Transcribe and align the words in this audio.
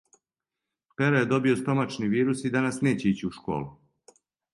Пера 1.01 1.19
је 1.19 1.27
добио 1.33 1.59
стомачни 1.59 2.09
вирус 2.13 2.41
и 2.49 2.53
данас 2.57 2.81
неће 2.87 3.09
ићи 3.11 3.29
у 3.29 3.31
школу. 3.37 3.69